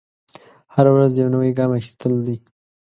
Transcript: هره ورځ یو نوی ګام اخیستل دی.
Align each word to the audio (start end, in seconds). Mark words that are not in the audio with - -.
هره 0.75 0.91
ورځ 0.95 1.11
یو 1.21 1.29
نوی 1.35 1.51
ګام 1.57 1.71
اخیستل 1.79 2.13
دی. 2.25 2.37